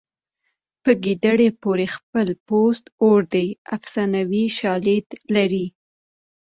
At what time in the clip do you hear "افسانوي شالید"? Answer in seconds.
3.75-5.05